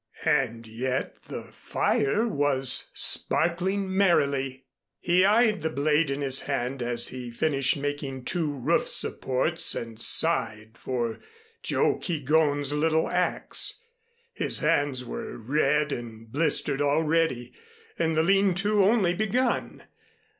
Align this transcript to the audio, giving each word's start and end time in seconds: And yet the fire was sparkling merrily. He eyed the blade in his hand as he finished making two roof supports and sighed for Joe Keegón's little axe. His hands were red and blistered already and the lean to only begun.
And 0.25 0.65
yet 0.67 1.13
the 1.27 1.43
fire 1.51 2.27
was 2.27 2.89
sparkling 2.91 3.95
merrily. 3.95 4.63
He 4.99 5.23
eyed 5.25 5.61
the 5.61 5.69
blade 5.69 6.09
in 6.09 6.21
his 6.21 6.41
hand 6.49 6.81
as 6.81 7.09
he 7.09 7.29
finished 7.29 7.77
making 7.77 8.25
two 8.25 8.51
roof 8.51 8.89
supports 8.89 9.75
and 9.75 10.01
sighed 10.01 10.75
for 10.75 11.19
Joe 11.61 11.97
Keegón's 11.99 12.73
little 12.73 13.07
axe. 13.09 13.79
His 14.33 14.61
hands 14.61 15.05
were 15.05 15.37
red 15.37 15.91
and 15.91 16.31
blistered 16.31 16.81
already 16.81 17.53
and 17.99 18.17
the 18.17 18.23
lean 18.23 18.55
to 18.55 18.83
only 18.83 19.13
begun. 19.13 19.83